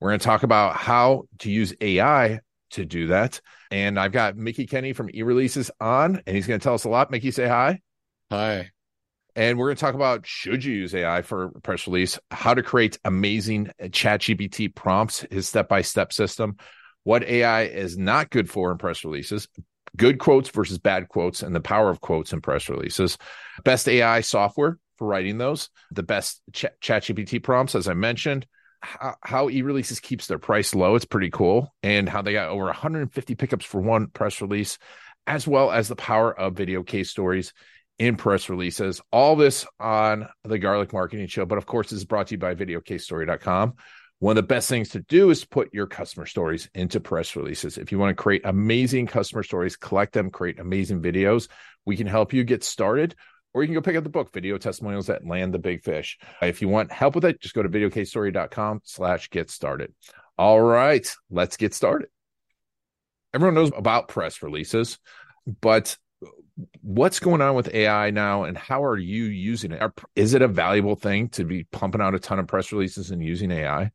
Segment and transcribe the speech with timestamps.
[0.00, 3.40] We're going to talk about how to use AI to do that.
[3.70, 6.88] And I've got Mickie Kennedy from eReleases on, and he's going to tell us a
[6.88, 7.10] lot.
[7.10, 7.80] Mickie, say hi.
[8.30, 8.70] Hi.
[9.34, 12.54] And we're going to talk about should you use AI for a press release, how
[12.54, 16.56] to create amazing ChatGPT prompts, his step by step system,
[17.04, 19.46] what AI is not good for in press releases,
[19.94, 23.18] good quotes versus bad quotes, and the power of quotes in press releases,
[23.62, 28.46] best AI software for writing those, the best ChatGPT prompts, as I mentioned,
[28.80, 30.94] how, how eReleases keeps their price low.
[30.94, 31.74] It's pretty cool.
[31.82, 34.78] And how they got over 150 pickups for one press release,
[35.26, 37.52] as well as the power of video case stories
[37.98, 39.00] in press releases.
[39.10, 41.46] All this on the Garlic Marketing Show.
[41.46, 43.74] But of course, this is brought to you by videocasestory.com.
[44.18, 47.76] One of the best things to do is put your customer stories into press releases.
[47.76, 51.48] If you want to create amazing customer stories, collect them, create amazing videos,
[51.84, 53.14] we can help you get started
[53.56, 56.18] or you can go pick up the book, Video Testimonials That Land the Big Fish.
[56.42, 59.94] If you want help with it, just go to videocasestory.com slash get started.
[60.36, 62.10] All right, let's get started.
[63.32, 64.98] Everyone knows about press releases,
[65.62, 65.96] but
[66.82, 69.82] what's going on with AI now and how are you using it?
[70.14, 73.24] Is it a valuable thing to be pumping out a ton of press releases and
[73.24, 73.90] using AI?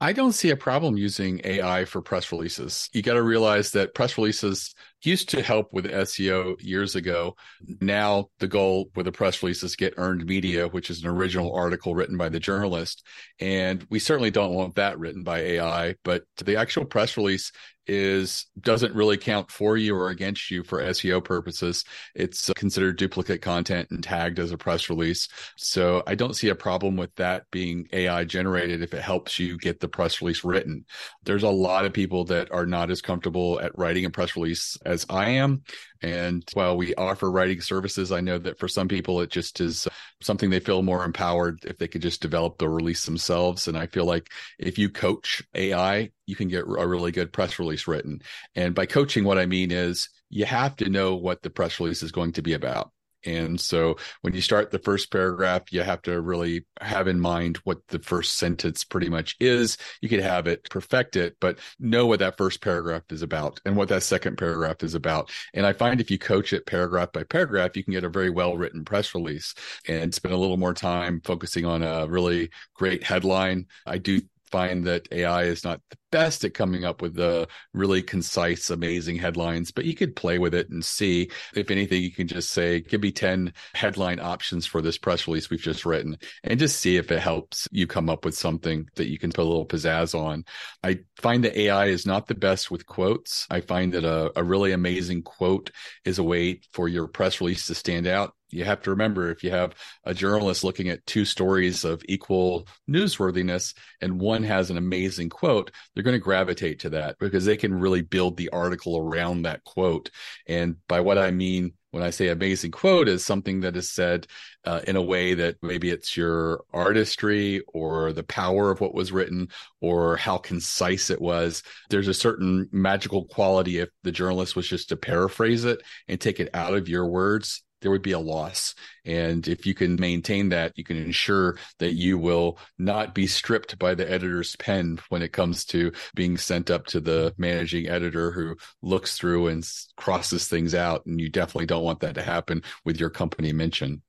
[0.00, 2.88] I don't see a problem using AI for press releases.
[2.94, 7.36] You got to realize that press releases used to help with SEO years ago.
[7.80, 11.54] Now the goal with a press release is get earned media, which is an original
[11.54, 13.04] article written by the journalist.
[13.40, 17.52] And we certainly don't want that written by AI, but the actual press release
[17.86, 21.84] is doesn't really count for you or against you for SEO purposes.
[22.14, 25.28] It's uh, considered duplicate content and tagged as a press release.
[25.56, 29.58] So I don't see a problem with that being AI generated if it helps you
[29.58, 30.84] get the press release written.
[31.24, 34.78] There's a lot of people that are not as comfortable at writing a press release
[34.92, 35.62] as I am.
[36.02, 39.86] And while we offer writing services, I know that for some people, it just is
[39.86, 43.68] uh, something they feel more empowered if they could just develop the release themselves.
[43.68, 47.58] And I feel like if you coach AI, you can get a really good press
[47.58, 48.20] release written.
[48.54, 52.02] And by coaching, what I mean is you have to know what the press release
[52.02, 52.90] is going to be about.
[53.24, 57.58] And so when you start the first paragraph, you have to really have in mind
[57.64, 59.76] what the first sentence pretty much is.
[60.00, 63.76] You could have it perfect it, but know what that first paragraph is about and
[63.76, 65.30] what that second paragraph is about.
[65.54, 68.30] And I find if you coach it paragraph by paragraph, you can get a very
[68.30, 69.54] well written press release
[69.88, 73.66] and spend a little more time focusing on a really great headline.
[73.86, 74.20] I do
[74.52, 79.16] find that AI is not the best at coming up with the really concise, amazing
[79.16, 81.30] headlines, but you could play with it and see.
[81.54, 85.50] If anything, you can just say, give me 10 headline options for this press release
[85.50, 89.08] we've just written and just see if it helps you come up with something that
[89.08, 90.44] you can put a little pizzazz on.
[90.84, 93.46] I find that AI is not the best with quotes.
[93.50, 95.70] I find that a, a really amazing quote
[96.04, 99.42] is a way for your press release to stand out you have to remember if
[99.42, 99.74] you have
[100.04, 105.70] a journalist looking at two stories of equal newsworthiness and one has an amazing quote,
[105.94, 109.64] they're going to gravitate to that because they can really build the article around that
[109.64, 110.10] quote.
[110.46, 114.26] And by what I mean when I say amazing quote is something that is said
[114.64, 119.12] uh, in a way that maybe it's your artistry or the power of what was
[119.12, 119.48] written
[119.80, 121.62] or how concise it was.
[121.90, 126.40] There's a certain magical quality if the journalist was just to paraphrase it and take
[126.40, 128.74] it out of your words there would be a loss.
[129.04, 133.78] And if you can maintain that, you can ensure that you will not be stripped
[133.78, 138.32] by the editor's pen when it comes to being sent up to the managing editor
[138.32, 141.04] who looks through and crosses things out.
[141.04, 144.02] And you definitely don't want that to happen with your company mention.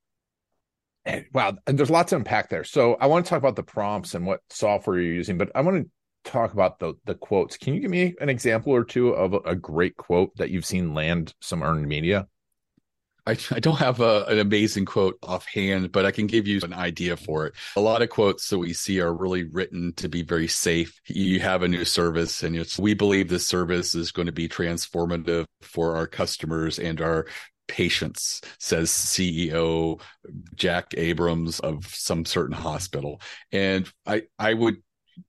[1.06, 2.64] And, wow, and there's lots to unpack there.
[2.64, 5.62] So I want to talk about the prompts and what software you're using, but I
[5.62, 5.90] want to
[6.24, 7.58] talk about the the quotes.
[7.58, 10.66] Can you give me an example or two of a, a great quote that you've
[10.66, 12.28] seen land some earned media?
[13.26, 16.74] I, I don't have a, an amazing quote offhand, but I can give you an
[16.74, 17.54] idea for it.
[17.76, 21.00] A lot of quotes that we see are really written to be very safe.
[21.08, 24.50] You have a new service and it's, we believe this service is going to be
[24.50, 27.28] transformative for our customers and our
[27.68, 30.02] patients, says CEO
[30.56, 33.22] Jack Abrams of some certain hospital.
[33.52, 34.78] And I, I would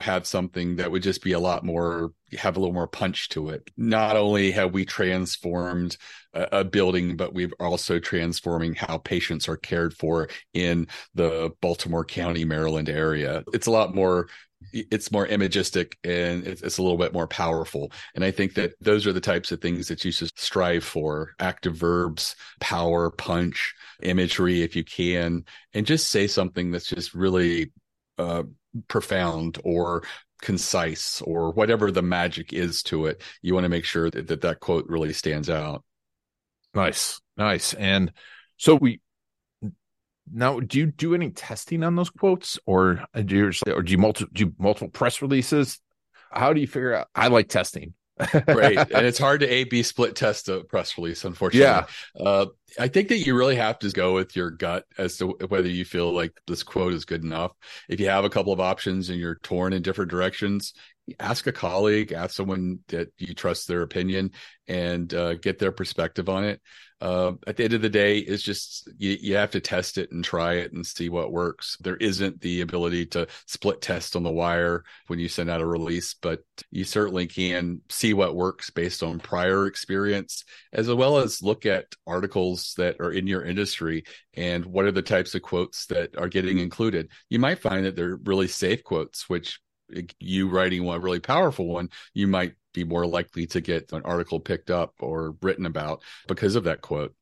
[0.00, 3.48] have something that would just be a lot more have a little more punch to
[3.50, 3.70] it.
[3.76, 5.96] Not only have we transformed
[6.32, 12.04] a, a, building but we've also transforming how patients are cared for in the baltimore
[12.04, 13.44] county maryland area.
[13.52, 14.28] It's a lot more
[14.72, 17.92] it's more imagistic and it's, it's, a little bit more powerful.
[18.14, 21.34] And I think that those are the types of things that you should strive for.
[21.38, 25.44] Active verbs, power, punch, imagery, if you can,
[25.74, 27.72] and just say something that's just really
[28.18, 28.44] uh,
[28.88, 30.04] profound or
[30.42, 33.22] concise or whatever the magic is to it.
[33.42, 35.84] You want to make sure that that, that quote really stands out.
[36.74, 37.20] Nice.
[37.36, 37.74] Nice.
[37.74, 38.12] And
[38.56, 39.00] so we,
[40.32, 43.92] now, do you do any testing on those quotes, or uh, do you or do
[43.92, 45.80] you do you multiple press releases?
[46.30, 47.08] How do you figure out?
[47.14, 47.94] I like testing.
[48.18, 51.24] Right, and it's hard to A B split test a press release.
[51.24, 51.86] Unfortunately, yeah.
[52.24, 52.46] Uh,
[52.78, 55.84] I think that you really have to go with your gut as to whether you
[55.84, 57.52] feel like this quote is good enough.
[57.88, 60.74] If you have a couple of options and you're torn in different directions,
[61.20, 64.32] ask a colleague, ask someone that you trust their opinion,
[64.66, 66.60] and uh, get their perspective on it.
[67.04, 70.10] Uh, at the end of the day, it's just you, you have to test it
[70.10, 71.76] and try it and see what works.
[71.82, 75.66] There isn't the ability to split test on the wire when you send out a
[75.66, 76.40] release, but
[76.70, 81.84] you certainly can see what works based on prior experience, as well as look at
[82.06, 86.28] articles that are in your industry and what are the types of quotes that are
[86.28, 87.10] getting included.
[87.28, 89.60] You might find that they're really safe quotes, which
[90.18, 94.38] you writing one really powerful one, you might be more likely to get an article
[94.38, 97.14] picked up or written about because of that quote.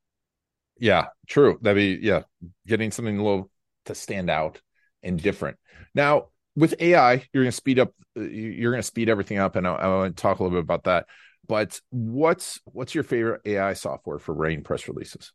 [0.79, 1.59] Yeah, true.
[1.63, 2.23] That'd be yeah,
[2.67, 3.51] getting something a little
[3.85, 4.61] to stand out
[5.03, 5.59] and different.
[5.95, 7.93] Now, with AI, you're going to speed up.
[8.17, 10.59] Uh, you're going to speed everything up, and I, I want to talk a little
[10.59, 11.07] bit about that.
[11.47, 15.33] But what's what's your favorite AI software for writing press releases?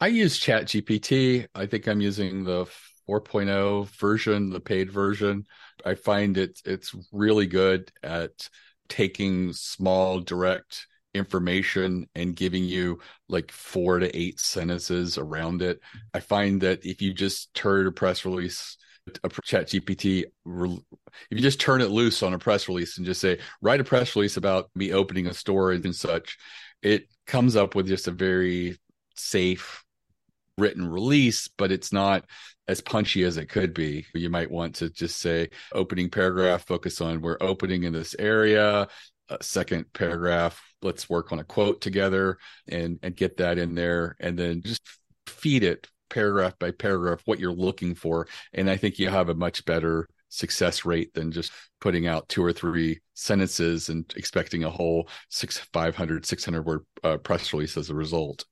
[0.00, 1.46] I use ChatGPT.
[1.54, 2.66] I think I'm using the
[3.08, 5.46] 4.0 version, the paid version.
[5.84, 8.48] I find it it's really good at
[8.88, 12.98] taking small direct information and giving you
[13.28, 15.80] like four to eight sentences around it.
[16.14, 18.76] I find that if you just turn a press release
[19.24, 20.82] a ChatGPT if
[21.30, 24.14] you just turn it loose on a press release and just say write a press
[24.14, 26.36] release about me opening a store and such
[26.82, 28.78] it comes up with just a very
[29.16, 29.84] safe
[30.56, 32.24] written release but it's not
[32.68, 34.06] as punchy as it could be.
[34.14, 38.88] You might want to just say opening paragraph, focus on we're opening in this area.
[39.40, 42.38] second paragraph, let's work on a quote together
[42.68, 44.82] and and get that in there, and then just
[45.26, 48.26] feed it paragraph by paragraph what you're looking for.
[48.52, 52.44] And I think you have a much better success rate than just putting out two
[52.44, 57.90] or three sentences and expecting a whole six 500 600 word uh, press release as
[57.90, 58.44] a result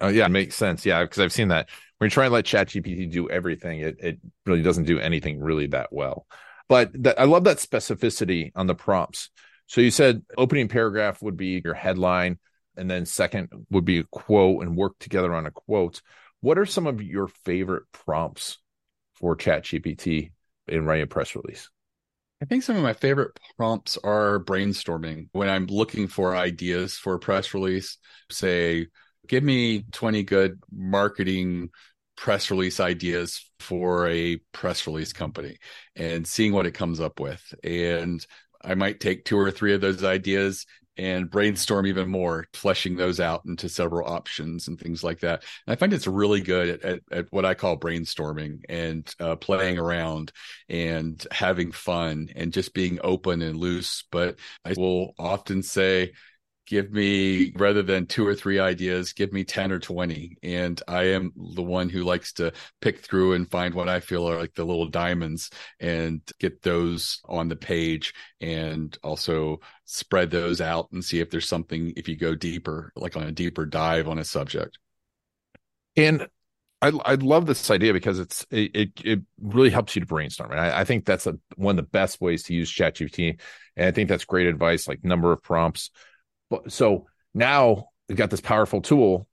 [0.00, 3.10] oh yeah makes sense yeah because i've seen that when you try to let ChatGPT
[3.10, 6.26] do everything, it, it really doesn't do anything really that well.
[6.68, 9.30] But I love that specificity on the prompts.
[9.66, 12.38] So you said opening paragraph would be your headline,
[12.76, 16.02] and then second would be a quote and work together on a quote.
[16.40, 18.58] What are some of your favorite prompts
[19.14, 20.32] for ChatGPT
[20.68, 21.70] in writing a press release?
[22.42, 27.14] I think some of my favorite prompts are brainstorming when I'm looking for ideas for
[27.14, 27.96] a press release.
[28.30, 28.88] Say,
[29.28, 31.70] give me 20 good marketing
[32.16, 35.58] press release ideas for a press release company
[35.94, 37.54] and seeing what it comes up with.
[37.62, 38.24] And
[38.62, 40.66] I might take two or three of those ideas
[40.98, 45.44] and brainstorm even more, fleshing those out into several options and things like that.
[45.66, 49.36] And I find it's really good at, at, at what I call brainstorming and uh,
[49.36, 50.32] playing around
[50.68, 54.04] and having fun and just being open and loose.
[54.10, 56.12] But I will often say,
[56.66, 61.04] give me rather than two or three ideas give me 10 or 20 and i
[61.04, 64.54] am the one who likes to pick through and find what i feel are like
[64.54, 71.04] the little diamonds and get those on the page and also spread those out and
[71.04, 74.24] see if there's something if you go deeper like on a deeper dive on a
[74.24, 74.78] subject.
[75.96, 76.26] And
[76.82, 80.60] I, I love this idea because it's it, it, really helps you to brainstorm, and
[80.60, 83.40] I, I think that's a, one of the best ways to use ChatGPT.
[83.76, 85.90] And I think that's great advice, like number of prompts,
[86.50, 89.26] but so now we've got this powerful tool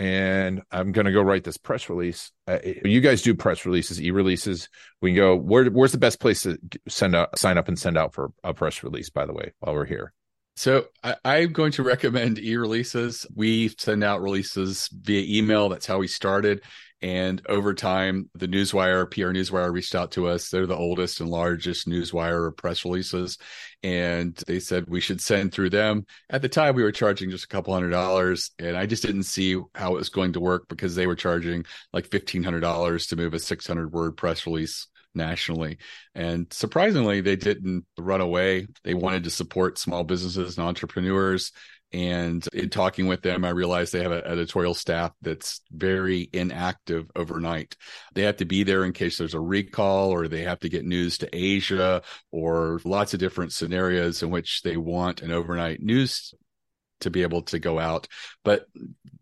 [0.00, 2.32] and I'm going to go write this press release.
[2.48, 4.68] Uh, you guys do press releases, eReleases.
[5.02, 5.36] We can go.
[5.36, 6.58] Where, where's the best place to
[6.88, 9.10] send out, sign up, and send out for a press release?
[9.10, 10.14] By the way, while we're here.
[10.56, 13.26] So I, am going to recommend eReleases.
[13.34, 15.68] We send out releases via email.
[15.68, 16.62] That's how we started.
[17.02, 20.50] And over time, the Newswire, PR Newswire reached out to us.
[20.50, 23.38] They're the oldest and largest Newswire press releases.
[23.82, 26.04] And they said we should send through them.
[26.28, 28.50] At the time, we were charging just a couple hundred dollars.
[28.58, 31.64] And I just didn't see how it was going to work because they were charging
[31.92, 35.78] like $1,500 to move a 600 word press release nationally.
[36.14, 38.66] And surprisingly, they didn't run away.
[38.84, 41.52] They wanted to support small businesses and entrepreneurs.
[41.92, 47.10] And in talking with them, I realized they have an editorial staff that's very inactive
[47.16, 47.76] overnight.
[48.14, 50.84] They have to be there in case there's a recall or they have to get
[50.84, 56.32] news to Asia or lots of different scenarios in which they want an overnight news
[57.00, 58.06] to be able to go out.
[58.44, 58.66] But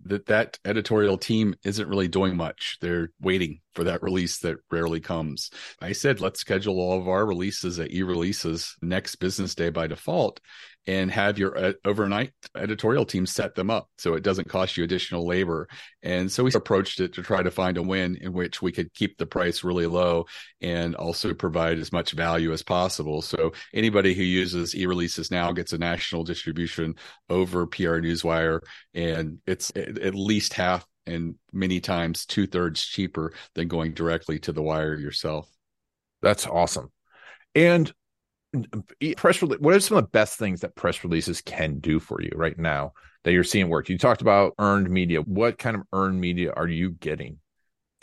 [0.05, 2.79] that that editorial team isn't really doing much.
[2.81, 5.51] They're waiting for that release that rarely comes.
[5.81, 10.41] I said let's schedule all of our releases at eReleases next business day by default
[10.89, 14.83] and have your uh, overnight editorial team set them up so it doesn't cost you
[14.83, 15.69] additional labor.
[16.03, 18.95] And so we approached it to try to find a win in which we could
[18.95, 20.25] keep the price really low
[20.63, 23.21] and also provide as much value as possible.
[23.21, 26.95] So anybody who uses eReleases now gets a national distribution
[27.29, 28.61] over PR Newswire,
[28.95, 34.53] and it's at least half and many times two thirds cheaper than going directly to
[34.53, 35.51] the wire yourself.
[36.23, 36.91] That's awesome.
[37.55, 37.93] And
[38.55, 38.85] Um,
[39.17, 42.23] press release what are some of the best things that press releases can do for
[42.23, 42.93] you right now
[43.25, 43.89] that you're seeing work?
[43.89, 45.21] You talked about earned media.
[45.21, 47.39] What kind of earned media are you getting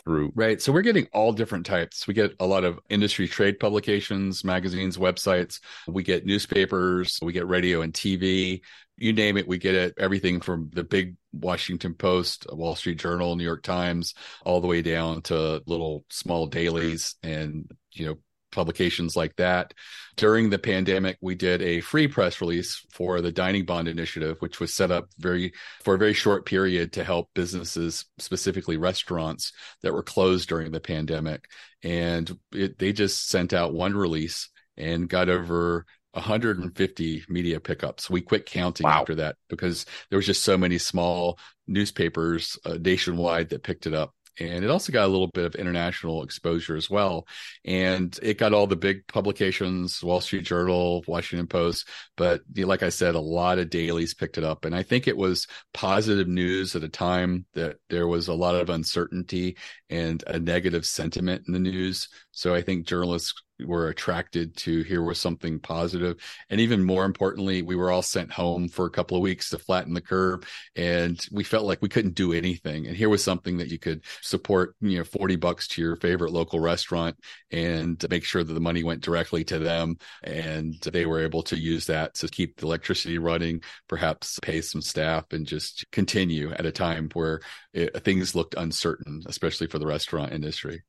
[0.04, 0.32] through?
[0.34, 2.06] Right so we're getting all different types.
[2.06, 5.60] We get a lot of industry trade publications magazines websites.
[5.88, 8.60] We get newspapers we get radio and tv
[8.98, 13.36] you name it we get it everything from the big washington post wall street journal
[13.36, 18.16] new york times all the way down to little small dailies and you know
[18.56, 19.74] publications like that.
[20.16, 24.58] During the pandemic, we did a free press release for the Dining Bond Initiative, which
[24.58, 25.52] was set up very
[25.84, 30.80] for a very short period to help businesses, specifically restaurants that were closed during the
[30.80, 31.44] pandemic.
[31.82, 34.48] And it, they just sent out one release
[34.78, 38.08] and got over 150 media pickups.
[38.08, 39.00] We quit counting wow.
[39.00, 43.92] after that because there was just so many small newspapers uh, nationwide that picked it
[43.92, 47.26] up and it also got a little bit of international exposure as well.
[47.64, 52.90] And it got all the big publications, Wall Street Journal, Washington Post, but like I
[52.90, 54.64] said, a lot of dailies picked it up.
[54.64, 58.54] And I think it was positive news at a time that there was a lot
[58.54, 59.56] of uncertainty
[59.90, 62.08] and a negative sentiment in the news.
[62.32, 63.34] So I think journalists
[63.64, 66.16] were attracted to here was something positive.
[66.50, 69.58] And even more importantly we were all sent home for a couple of weeks to
[69.58, 70.44] flatten the curve
[70.74, 72.86] and we felt like we couldn't do anything.
[72.86, 76.32] And here was something that you could support you know 40 bucks to your favorite
[76.32, 77.16] local restaurant
[77.50, 81.56] and make sure that the money went directly to them and they were able to
[81.56, 86.66] use that to keep the electricity running perhaps pay some staff and just continue at
[86.66, 87.40] a time where
[87.72, 90.82] it, things looked uncertain especially for the restaurant industry.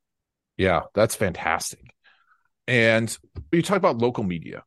[0.58, 1.80] Yeah, that's fantastic.
[2.68, 3.16] And
[3.52, 4.64] you talk about local media.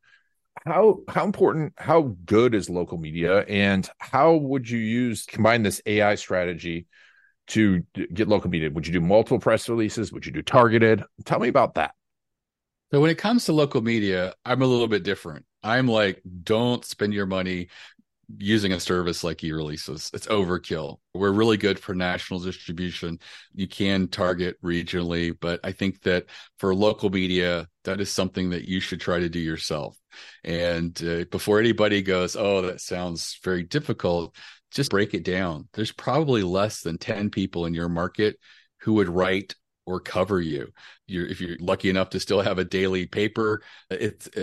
[0.64, 5.80] How how important, how good is local media, and how would you use combine this
[5.86, 6.86] AI strategy
[7.48, 8.70] to get local media?
[8.70, 10.12] Would you do multiple press releases?
[10.12, 11.02] Would you do targeted?
[11.24, 11.94] Tell me about that.
[12.92, 15.46] So when it comes to local media, I'm a little bit different.
[15.62, 17.68] I'm like, don't spend your money
[18.38, 20.12] using a service like eReleases.
[20.14, 20.98] It's overkill.
[21.14, 23.18] We're really good for national distribution.
[23.54, 26.26] You can target regionally, but I think that
[26.58, 29.96] for local media, that is something that you should try to do yourself.
[30.44, 34.34] And uh, before anybody goes, "Oh, that sounds very difficult,"
[34.70, 35.68] just break it down.
[35.72, 38.38] There's probably less than 10 people in your market
[38.80, 39.54] who would write
[39.86, 40.72] or cover you.
[41.06, 43.62] You're, if you're lucky enough to still have a daily paper,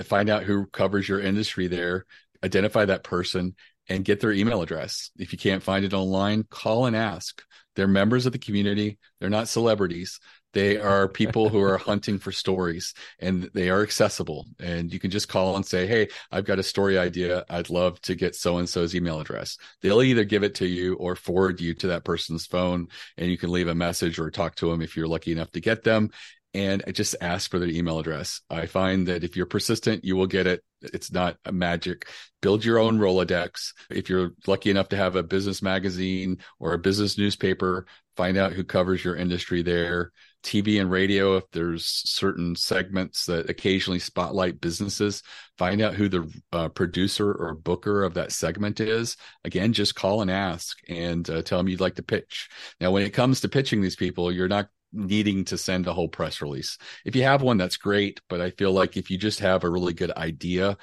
[0.03, 2.05] find out who covers your industry there,
[2.43, 3.55] identify that person,
[3.89, 5.11] and get their email address.
[5.17, 7.43] If you can't find it online, call and ask.
[7.75, 8.97] They're members of the community.
[9.19, 10.19] They're not celebrities.
[10.53, 14.47] They are people who are hunting for stories and they are accessible.
[14.59, 17.45] And you can just call and say, Hey, I've got a story idea.
[17.49, 19.57] I'd love to get so and so's email address.
[19.81, 23.37] They'll either give it to you or forward you to that person's phone and you
[23.37, 26.09] can leave a message or talk to them if you're lucky enough to get them
[26.57, 28.41] and I just ask for their email address.
[28.49, 30.63] I find that if you're persistent, you will get it.
[30.81, 32.07] It's not a magic.
[32.41, 33.73] Build your own Rolodex.
[33.91, 37.85] If you're lucky enough to have a business magazine or a business newspaper,
[38.15, 40.11] find out who covers your industry there.
[40.43, 45.21] TV and radio, if there's certain segments that occasionally spotlight businesses,
[45.59, 49.15] find out who the uh, producer or booker of that segment is.
[49.43, 52.49] Again, just call and ask and uh, tell them you'd like to pitch.
[52.79, 56.07] Now, when it comes to pitching these people, you're not needing to send a whole
[56.07, 56.77] press release.
[57.05, 58.21] If you have one, that's great.
[58.29, 60.77] But I feel like if you just have a really good idea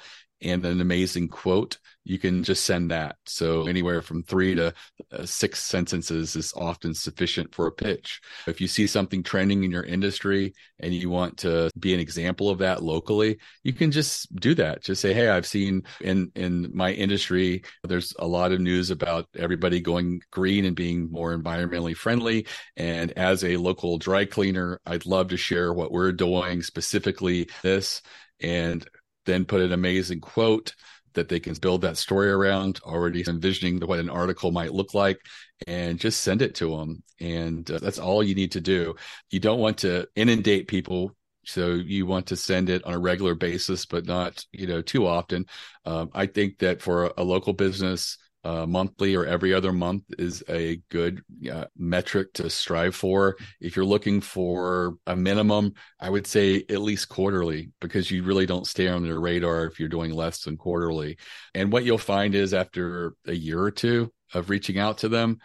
[0.45, 3.17] and an amazing quote, you can just send that.
[3.25, 4.73] So anywhere from three to
[5.11, 8.21] uh, six sentences is often sufficient for a pitch.
[8.45, 12.49] If you see something trending in your industry and you want to be an example
[12.49, 14.83] of that locally, you can just do that.
[14.83, 19.27] Just say, "Hey, I've seen in in my industry there's a lot of news about
[19.35, 22.45] everybody going green and being more environmentally friendly,
[22.77, 28.01] and as a local dry cleaner, I'd love to share what we're doing specifically this
[28.41, 28.87] and
[29.25, 30.73] then put an amazing quote
[31.13, 35.19] that they can build that story around, already envisioning what an article might look like,
[35.65, 37.01] and just send it to them.
[37.19, 38.95] And uh, that's all you need to do.
[39.31, 41.15] You don't want to inundate people.
[41.45, 45.05] So you want to send it on a regular basis, but not, you know, too
[45.05, 45.45] often.
[45.85, 50.03] Um, I think that for a, a local business, uh, monthly or every other month
[50.19, 53.35] is a good uh, metric to strive for.
[53.59, 58.45] If you're looking for a minimum, I would say at least quarterly because you really
[58.45, 61.17] don't stay on their radar if you're doing less than quarterly.
[61.55, 65.39] And what you'll find is after a year or two of reaching out to them,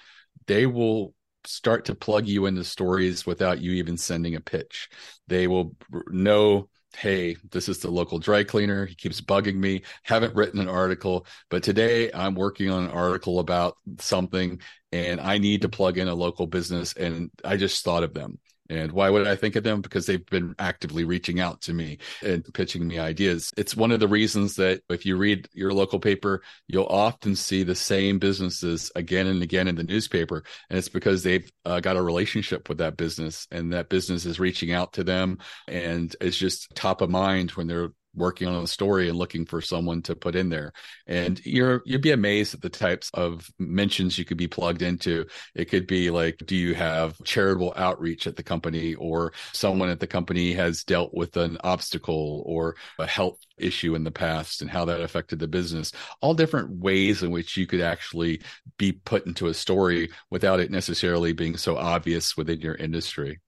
[0.47, 1.15] they will
[1.47, 4.91] start to plug you into stories without you even sending a pitch.
[5.27, 5.75] They will
[6.09, 8.87] know hey, this is the local dry cleaner.
[8.87, 9.83] He keeps bugging me.
[10.03, 14.61] Haven't written an article, but today I'm working on an article about something
[14.93, 16.93] and I need to plug in a local business.
[16.95, 18.39] And I just thought of them.
[18.71, 19.81] And why would I think of them?
[19.81, 23.51] Because they've been actively reaching out to me and pitching me ideas.
[23.57, 27.65] It's one of the reasons that if you read your local paper, you'll often see
[27.65, 30.45] the same businesses again and again in the newspaper.
[30.71, 34.39] And it's because they've uh, got a relationship with that business and that business is
[34.39, 38.67] reaching out to them and it's just top of mind when they're working on a
[38.67, 40.73] story and looking for someone to put in there.
[41.07, 45.27] And you're you'd be amazed at the types of mentions you could be plugged into.
[45.55, 50.01] It could be like do you have charitable outreach at the company or someone at
[50.01, 54.71] the company has dealt with an obstacle or a health issue in the past and
[54.71, 55.93] how that affected the business?
[56.21, 58.43] All different ways in which you could actually
[58.77, 63.41] be put into a story without it necessarily being so obvious within your industry.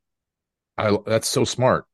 [0.79, 1.87] I, that's so smart.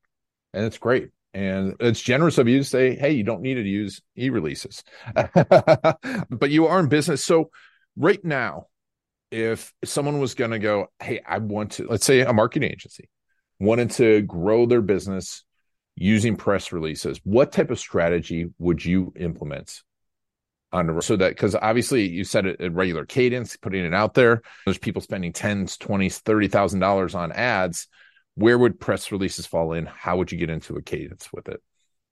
[0.54, 3.62] And it's great and it's generous of you to say, hey, you don't need to
[3.62, 4.82] use e releases,
[5.14, 7.24] but you are in business.
[7.24, 7.50] So,
[7.96, 8.66] right now,
[9.30, 13.08] if someone was going to go, hey, I want to, let's say a marketing agency
[13.60, 15.44] wanted to grow their business
[15.94, 19.84] using press releases, what type of strategy would you implement?
[20.72, 24.14] On the so that because obviously you said it at regular cadence, putting it out
[24.14, 24.42] there.
[24.66, 27.86] There's people spending tens, twenties, thirty thousand dollars on ads
[28.38, 29.86] where would press releases fall in?
[29.86, 31.60] How would you get into a cadence with it?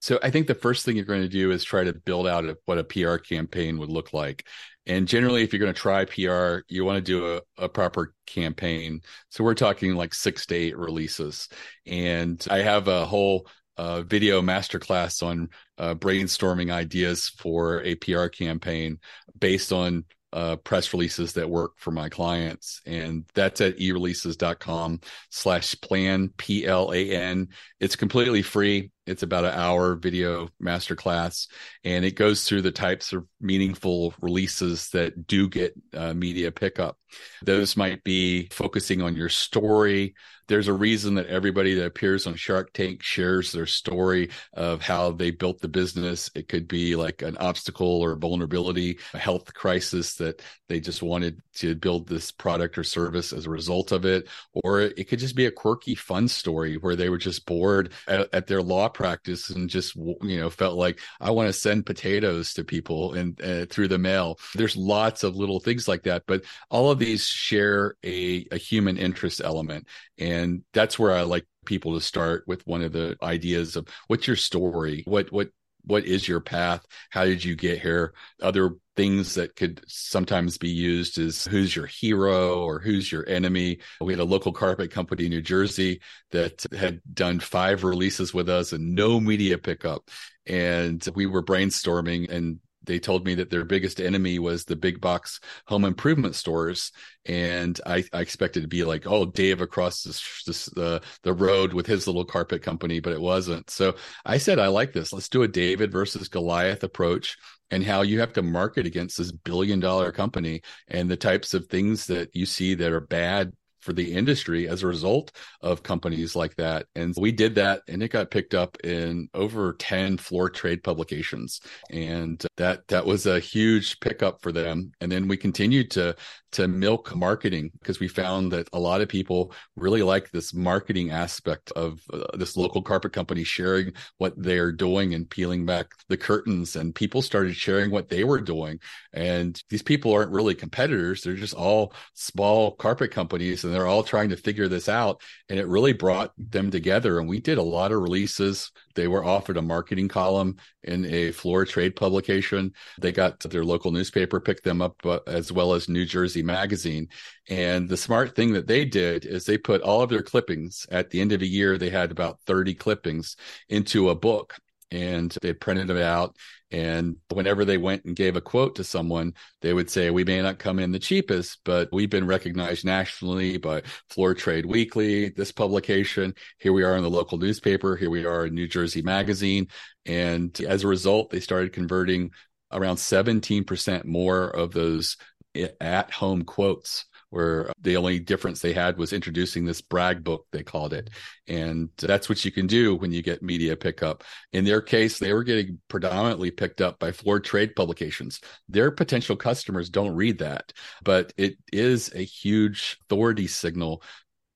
[0.01, 2.45] So I think the first thing you're going to do is try to build out
[2.45, 4.47] a, what a PR campaign would look like.
[4.87, 8.13] And generally, if you're going to try PR, you want to do a, a proper
[8.27, 9.01] campaign.
[9.31, 11.49] So we're talking like six to eight releases.
[11.87, 18.27] And I have a whole uh, video masterclass on uh, brainstorming ideas for a PR
[18.27, 18.99] campaign
[19.39, 20.05] based on
[20.37, 22.83] uh, press releases that work for my clients.
[22.85, 27.49] And that's at ereleases.com slash plan, P L A N.
[27.81, 28.91] It's completely free.
[29.07, 31.49] It's about an hour video masterclass,
[31.85, 36.99] and it goes through the types of meaningful releases that do get uh, media pickup.
[37.43, 40.15] Those might be focusing on your story.
[40.49, 45.11] There's a reason that everybody that appears on Shark Tank shares their story of how
[45.13, 46.31] they built the business.
[46.37, 51.43] It could be like an obstacle or vulnerability, a health crisis that they just wanted
[51.57, 54.29] to build this product or service as a result of it.
[54.53, 58.33] Or it could just be a quirky, fun story where they were just bored at,
[58.33, 62.55] at their law practice and just you know felt like I want to send potatoes
[62.55, 64.41] to people and uh, through the mail.
[64.55, 68.97] There's lots of little things like that, but all of these share a, a human
[68.97, 69.87] interest element,
[70.19, 74.27] and that's where I like people to start with one of the ideas of what's
[74.27, 75.51] your story, what what
[75.87, 80.71] what is your path how did you get here other things that could sometimes be
[80.71, 83.79] used is who's your hero or who's your enemy.
[84.01, 86.01] We had a local carpet company in New Jersey
[86.33, 90.09] that had done five releases with us and no media pickup.
[90.47, 95.01] And we were brainstorming and they told me that their biggest enemy was the big
[95.01, 96.93] box home improvement stores,
[97.25, 101.73] and I, I expected to be like, oh, Dave across this, this the the road
[101.73, 103.71] with his little carpet company, but it wasn't.
[103.71, 105.13] So I said, I like this.
[105.13, 107.37] Let's do a David versus Goliath approach,
[107.71, 111.67] and how you have to market against this billion dollar company and the types of
[111.67, 113.53] things that you see that are bad
[113.87, 115.31] for the industry as a result
[115.63, 116.87] of companies like that.
[116.97, 121.61] And we did that and it got picked up in over 10 floor trade publications.
[121.89, 124.91] And that that was a huge pickup for them.
[125.01, 126.17] And then we continued to
[126.57, 131.11] to milk marketing because we found that a lot of people really like this marketing
[131.11, 136.17] aspect of uh, this local carpet company sharing what they're doing and peeling back the
[136.17, 138.79] curtains and people started sharing what they were doing
[139.13, 144.03] and these people aren't really competitors they're just all small carpet companies and they're all
[144.03, 145.21] trying to figure this out.
[145.49, 147.21] And it really brought them together.
[147.21, 148.73] And we did a lot of releases.
[148.95, 152.73] They were offered a marketing column in a floor trade publication.
[153.01, 157.09] They got their local newspaper picked them up uh, as well as new jersey magazine.
[157.49, 161.11] And the smart thing that they did is they put all of their clippings at
[161.11, 163.37] the end of a year, they had about 30 clippings
[163.69, 164.57] into a book
[164.91, 166.37] and they printed them out.
[166.71, 170.43] And whenever they went and gave a quote to someone, they would say, We may
[170.43, 175.53] not come in the cheapest, but we've been recognized nationally by Floor Trade Weekly, this
[175.53, 176.35] publication.
[176.59, 177.97] Here we are in the local newspaper.
[177.97, 179.69] Here we are in New Jersey Magazine.
[180.05, 182.31] And as a result, they started converting
[182.73, 185.17] around 17% more of those
[185.55, 190.47] eh, at home quotes where the only difference they had was introducing this brag book
[190.53, 191.11] they called it.
[191.49, 194.25] And that's what you can do when you get media pickup.
[194.53, 198.41] In their case they were getting predominantly picked up by floor trade publications.
[198.69, 204.03] Their potential customers don't read that but it is a huge authority signal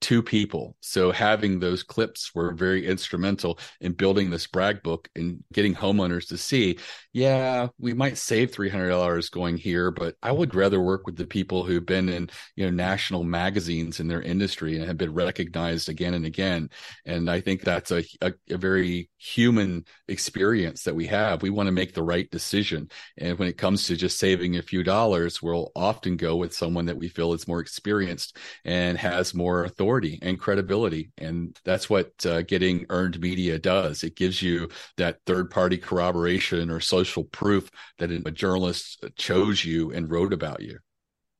[0.00, 0.76] two people.
[0.80, 6.28] So having those clips were very instrumental in building this brag book and getting homeowners
[6.28, 6.78] to see,
[7.12, 11.64] yeah, we might save $300 going here, but I would rather work with the people
[11.64, 16.14] who've been in, you know, national magazines in their industry and have been recognized again
[16.14, 16.70] and again.
[17.04, 21.42] And I think that's a, a, a very human experience that we have.
[21.42, 22.88] We want to make the right decision.
[23.18, 26.86] And when it comes to just saving a few dollars, we'll often go with someone
[26.86, 31.11] that we feel is more experienced and has more authority authority and credibility.
[31.18, 34.05] And that's what uh, getting earned media does.
[34.05, 39.90] It gives you that third party corroboration or social proof that a journalist chose you
[39.90, 40.79] and wrote about you.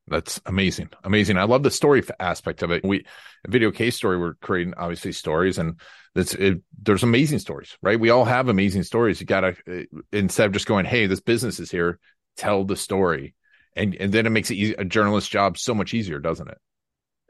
[0.07, 0.89] That's amazing.
[1.05, 1.37] Amazing.
[1.37, 2.83] I love the story aspect of it.
[2.83, 3.05] We,
[3.47, 5.79] video case story, we're creating obviously stories and
[6.13, 7.97] that's it, there's amazing stories, right?
[7.99, 9.21] We all have amazing stories.
[9.21, 11.99] You got to, uh, instead of just going, Hey, this business is here,
[12.35, 13.33] tell the story.
[13.77, 16.57] And, and then it makes it easy, a journalist's job so much easier, doesn't it?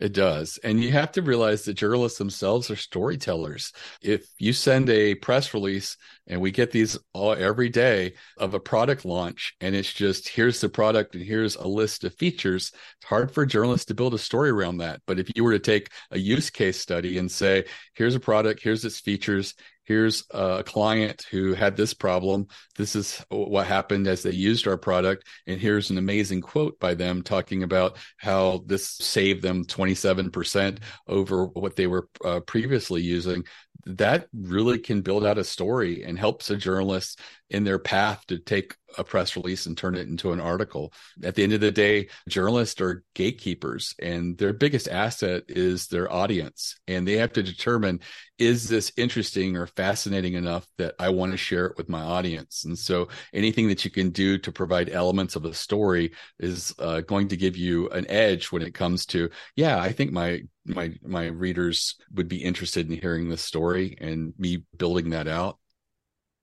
[0.01, 0.57] It does.
[0.63, 3.71] And you have to realize that journalists themselves are storytellers.
[4.01, 8.59] If you send a press release and we get these all every day of a
[8.59, 13.05] product launch and it's just here's the product and here's a list of features, it's
[13.05, 15.01] hard for journalists to build a story around that.
[15.05, 18.63] But if you were to take a use case study and say, here's a product,
[18.63, 22.47] here's its features, here's a client who had this problem.
[22.77, 25.25] This is what happened as they used our product.
[25.47, 31.45] And here's an amazing quote by them talking about how this saved them 27% over
[31.45, 33.43] what they were uh, previously using.
[33.85, 38.37] That really can build out a story and helps a journalist in their path to
[38.37, 40.93] take a press release and turn it into an article.
[41.23, 46.11] At the end of the day, journalists are gatekeepers and their biggest asset is their
[46.11, 46.77] audience.
[46.87, 47.99] And they have to determine
[48.37, 52.63] is this interesting or fascinating enough that I want to share it with my audience?
[52.65, 57.01] And so anything that you can do to provide elements of a story is uh,
[57.01, 60.93] going to give you an edge when it comes to, yeah, I think my my
[61.03, 65.57] my readers would be interested in hearing this story and me building that out.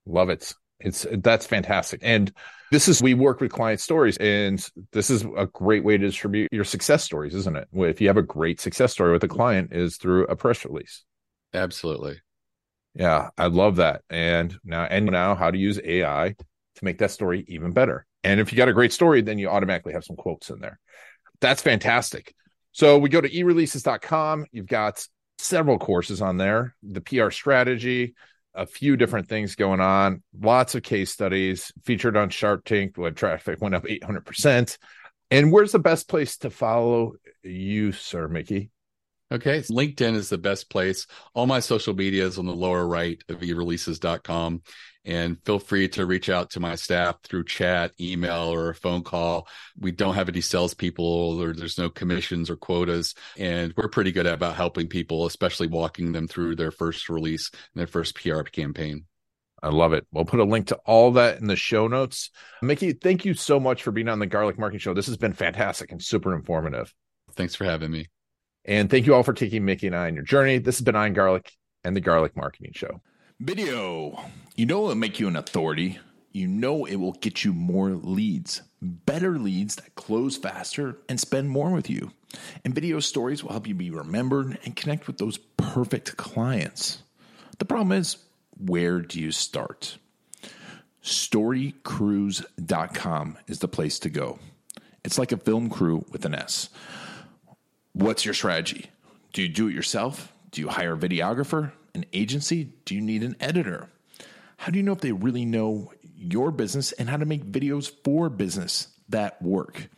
[0.06, 0.52] Love it.
[0.80, 2.00] It's that's fantastic.
[2.02, 2.32] And
[2.70, 6.52] this is we work with client stories and this is a great way to distribute
[6.52, 7.68] your success stories, isn't it?
[7.72, 11.04] If you have a great success story with a client is through a press release.
[11.52, 12.20] Absolutely.
[12.94, 14.02] Yeah, I love that.
[14.10, 16.34] And now and now how to use AI
[16.76, 18.06] to make that story even better.
[18.24, 20.78] And if you got a great story, then you automatically have some quotes in there.
[21.40, 22.34] That's fantastic.
[22.78, 24.46] So we go to ereleases.com.
[24.52, 25.04] You've got
[25.38, 28.14] several courses on there, the PR strategy,
[28.54, 33.14] a few different things going on, lots of case studies featured on Shark Tank when
[33.14, 34.78] traffic went up 800%.
[35.32, 38.70] And where's the best place to follow you, Sir Mickie?
[39.30, 39.60] Okay.
[39.60, 41.06] LinkedIn is the best place.
[41.34, 44.62] All my social media is on the lower right of ereleases.com.
[45.04, 49.02] And feel free to reach out to my staff through chat, email, or a phone
[49.02, 49.48] call.
[49.78, 53.14] We don't have any salespeople or there's no commissions or quotas.
[53.38, 57.80] And we're pretty good about helping people, especially walking them through their first release and
[57.80, 59.04] their first PR campaign.
[59.62, 60.06] I love it.
[60.12, 62.30] We'll put a link to all that in the show notes.
[62.62, 64.94] Mickie, thank you so much for being on the Garlic Marketing Show.
[64.94, 66.94] This has been fantastic and super informative.
[67.34, 68.08] Thanks for having me.
[68.64, 70.58] And thank you all for taking Mickie and I on your journey.
[70.58, 71.52] This has been Ian Garlic
[71.84, 73.00] and the Garlic Marketing Show.
[73.40, 74.20] Video.
[74.56, 75.98] You know it'll make you an authority?
[76.32, 81.50] you know it will get you more leads, better leads that close faster and spend
[81.50, 82.12] more with you.
[82.64, 87.02] And video stories will help you be remembered and connect with those perfect clients.
[87.58, 88.18] The problem is,
[88.56, 89.98] where do you start?
[91.02, 94.38] Storycrews.com is the place to go.
[95.04, 96.70] It's like a film crew with an S.
[97.98, 98.86] What's your strategy?
[99.32, 100.32] Do you do it yourself?
[100.52, 102.70] Do you hire a videographer, an agency?
[102.84, 103.88] Do you need an editor?
[104.58, 107.90] How do you know if they really know your business and how to make videos
[108.04, 109.88] for business that work?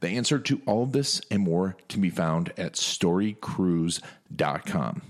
[0.00, 5.02] The answer to all of this and more can be found at storycrews.com.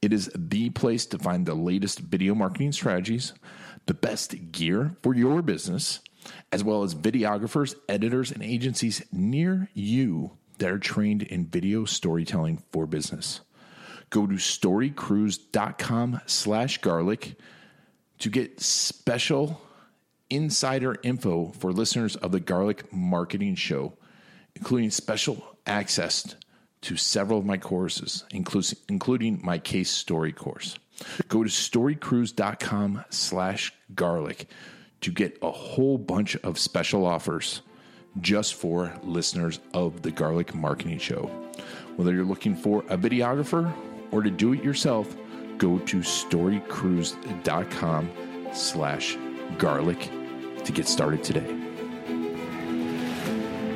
[0.00, 3.34] It is the place to find the latest video marketing strategies,
[3.84, 6.00] the best gear for your business,
[6.50, 12.62] as well as videographers, editors, and agencies near you that are trained in video storytelling
[12.70, 13.40] for business.
[14.10, 17.34] Go to storycrews.com slash garlic
[18.20, 19.60] to get special
[20.30, 23.94] insider info for listeners of the Garlic Marketing Show,
[24.54, 26.36] including special access
[26.82, 30.78] to several of my courses, including my case story course.
[31.26, 34.48] Go to storycrews.com slash garlic
[35.00, 37.62] to get a whole bunch of special offers
[38.20, 41.30] just for listeners of the Garlic Marketing Show.
[41.96, 43.72] Whether you're looking for a videographer
[44.10, 45.16] or to do it yourself,
[45.58, 48.10] go to storycrews.com
[48.52, 49.18] slash
[49.58, 50.10] garlic
[50.64, 51.58] to get started today.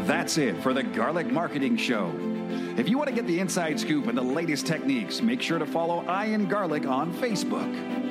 [0.04, 2.12] That's it for the Garlic Marketing Show.
[2.76, 5.66] If you want to get the inside scoop and the latest techniques, make sure to
[5.66, 8.05] follow Ian Garlic on Facebook.